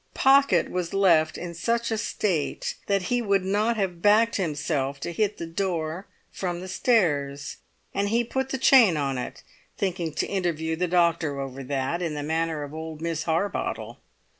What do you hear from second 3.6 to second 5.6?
have backed himself to hit the